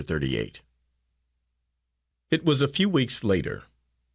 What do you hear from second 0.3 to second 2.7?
eight It was a